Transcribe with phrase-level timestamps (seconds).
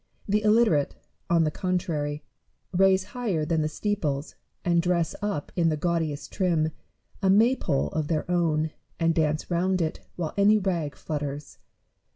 [0.27, 0.95] The illiterate,
[1.29, 2.23] on the contrary,
[2.71, 4.33] raise higher than the steeples,
[4.65, 6.71] and dress up in the gaudiest trim,
[7.21, 11.59] a maypole of their own, and dance round it while any rag flutters.